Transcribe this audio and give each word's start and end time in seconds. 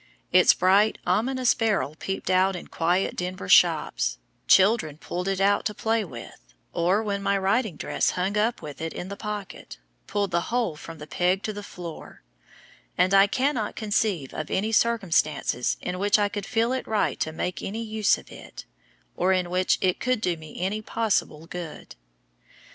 Its 0.31 0.51
bright 0.55 0.97
ominous 1.05 1.53
barrel 1.53 1.93
peeped 1.93 2.31
out 2.31 2.55
in 2.55 2.65
quiet 2.65 3.15
Denver 3.15 3.47
shops, 3.47 4.17
children 4.47 4.97
pulled 4.97 5.27
it 5.27 5.39
out 5.39 5.63
to 5.65 5.75
play 5.75 6.03
with, 6.03 6.55
or 6.73 7.03
when 7.03 7.21
my 7.21 7.37
riding 7.37 7.75
dress 7.75 8.09
hung 8.17 8.35
up 8.35 8.63
with 8.63 8.81
it 8.81 8.93
in 8.93 9.09
the 9.09 9.15
pocket, 9.15 9.77
pulled 10.07 10.31
the 10.31 10.41
whole 10.49 10.75
from 10.75 10.97
the 10.97 11.05
peg 11.05 11.43
to 11.43 11.53
the 11.53 11.61
floor; 11.61 12.23
and 12.97 13.13
I 13.13 13.27
cannot 13.27 13.75
conceive 13.75 14.33
of 14.33 14.49
any 14.49 14.71
circumstances 14.71 15.77
in 15.81 15.99
which 15.99 16.17
I 16.17 16.29
could 16.29 16.47
feel 16.47 16.73
it 16.73 16.87
right 16.87 17.19
to 17.19 17.31
make 17.31 17.61
any 17.61 17.83
use 17.83 18.17
of 18.17 18.31
it, 18.31 18.65
or 19.15 19.33
in 19.33 19.51
which 19.51 19.77
it 19.81 19.99
could 19.99 20.19
do 20.19 20.35
me 20.35 20.59
any 20.59 20.81
possible 20.81 21.45
good. 21.45 21.95